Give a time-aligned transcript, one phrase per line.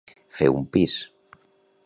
[0.37, 0.97] Fer un pis.